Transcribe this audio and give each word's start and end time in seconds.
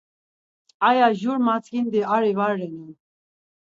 Aya 0.87 1.07
jur 1.19 1.37
matzǩindi 1.45 2.01
ari 2.15 2.31
va 2.37 2.47
renan. 2.57 2.91